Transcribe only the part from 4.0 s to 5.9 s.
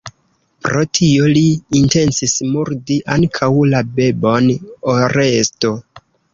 bebon Oresto.